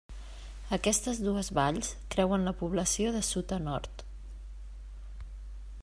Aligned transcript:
Aquestes 0.77 1.19
dues 1.25 1.51
valls 1.59 1.91
creuen 2.15 2.47
la 2.49 2.55
població 2.63 3.13
de 3.17 3.23
sud 3.29 3.55
a 3.59 3.61
nord. 3.67 4.05